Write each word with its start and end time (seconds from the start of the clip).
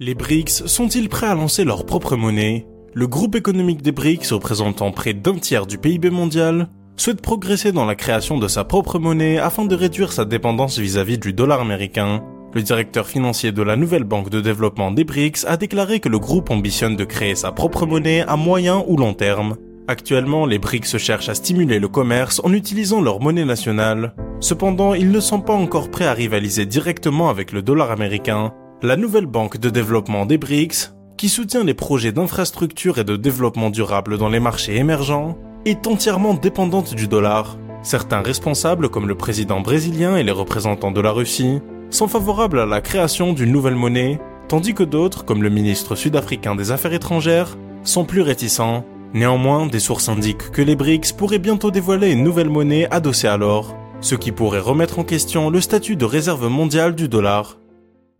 Les 0.00 0.16
BRICS 0.16 0.66
sont-ils 0.66 1.08
prêts 1.08 1.28
à 1.28 1.36
lancer 1.36 1.62
leur 1.62 1.86
propre 1.86 2.16
monnaie? 2.16 2.66
Le 2.94 3.06
groupe 3.06 3.36
économique 3.36 3.80
des 3.80 3.92
BRICS, 3.92 4.32
représentant 4.32 4.90
près 4.90 5.14
d'un 5.14 5.36
tiers 5.36 5.68
du 5.68 5.78
PIB 5.78 6.10
mondial, 6.10 6.68
souhaite 6.96 7.22
progresser 7.22 7.70
dans 7.70 7.84
la 7.84 7.94
création 7.94 8.36
de 8.36 8.48
sa 8.48 8.64
propre 8.64 8.98
monnaie 8.98 9.38
afin 9.38 9.66
de 9.66 9.76
réduire 9.76 10.10
sa 10.10 10.24
dépendance 10.24 10.80
vis-à-vis 10.80 11.18
du 11.18 11.32
dollar 11.32 11.60
américain. 11.60 12.24
Le 12.54 12.62
directeur 12.62 13.06
financier 13.06 13.52
de 13.52 13.62
la 13.62 13.76
nouvelle 13.76 14.02
banque 14.02 14.30
de 14.30 14.40
développement 14.40 14.90
des 14.90 15.04
BRICS 15.04 15.44
a 15.46 15.56
déclaré 15.56 16.00
que 16.00 16.08
le 16.08 16.18
groupe 16.18 16.50
ambitionne 16.50 16.96
de 16.96 17.04
créer 17.04 17.36
sa 17.36 17.52
propre 17.52 17.86
monnaie 17.86 18.22
à 18.22 18.34
moyen 18.34 18.82
ou 18.88 18.96
long 18.96 19.14
terme. 19.14 19.54
Actuellement, 19.86 20.44
les 20.44 20.58
BRICS 20.58 20.98
cherchent 20.98 21.28
à 21.28 21.34
stimuler 21.34 21.78
le 21.78 21.86
commerce 21.86 22.40
en 22.42 22.52
utilisant 22.52 23.00
leur 23.00 23.20
monnaie 23.20 23.44
nationale. 23.44 24.16
Cependant, 24.40 24.94
ils 24.94 25.12
ne 25.12 25.20
sont 25.20 25.40
pas 25.40 25.54
encore 25.54 25.92
prêts 25.92 26.06
à 26.08 26.14
rivaliser 26.14 26.66
directement 26.66 27.28
avec 27.28 27.52
le 27.52 27.62
dollar 27.62 27.92
américain. 27.92 28.52
La 28.84 28.96
nouvelle 28.96 29.24
banque 29.24 29.56
de 29.56 29.70
développement 29.70 30.26
des 30.26 30.36
BRICS, 30.36 30.92
qui 31.16 31.30
soutient 31.30 31.64
les 31.64 31.72
projets 31.72 32.12
d'infrastructure 32.12 32.98
et 32.98 33.04
de 33.04 33.16
développement 33.16 33.70
durable 33.70 34.18
dans 34.18 34.28
les 34.28 34.40
marchés 34.40 34.76
émergents, 34.76 35.38
est 35.64 35.86
entièrement 35.86 36.34
dépendante 36.34 36.94
du 36.94 37.08
dollar. 37.08 37.56
Certains 37.82 38.20
responsables, 38.20 38.90
comme 38.90 39.08
le 39.08 39.14
président 39.14 39.62
brésilien 39.62 40.18
et 40.18 40.22
les 40.22 40.32
représentants 40.32 40.90
de 40.90 41.00
la 41.00 41.12
Russie, 41.12 41.60
sont 41.88 42.08
favorables 42.08 42.58
à 42.58 42.66
la 42.66 42.82
création 42.82 43.32
d'une 43.32 43.52
nouvelle 43.52 43.74
monnaie, 43.74 44.20
tandis 44.48 44.74
que 44.74 44.82
d'autres, 44.82 45.24
comme 45.24 45.42
le 45.42 45.48
ministre 45.48 45.96
sud-africain 45.96 46.54
des 46.54 46.70
Affaires 46.70 46.92
étrangères, 46.92 47.56
sont 47.84 48.04
plus 48.04 48.20
réticents. 48.20 48.84
Néanmoins, 49.14 49.64
des 49.64 49.80
sources 49.80 50.10
indiquent 50.10 50.50
que 50.50 50.60
les 50.60 50.76
BRICS 50.76 51.14
pourraient 51.16 51.38
bientôt 51.38 51.70
dévoiler 51.70 52.12
une 52.12 52.22
nouvelle 52.22 52.50
monnaie 52.50 52.86
adossée 52.90 53.28
à 53.28 53.38
l'or, 53.38 53.74
ce 54.02 54.14
qui 54.14 54.30
pourrait 54.30 54.60
remettre 54.60 54.98
en 54.98 55.04
question 55.04 55.48
le 55.48 55.62
statut 55.62 55.96
de 55.96 56.04
réserve 56.04 56.48
mondiale 56.48 56.94
du 56.94 57.08
dollar. 57.08 57.56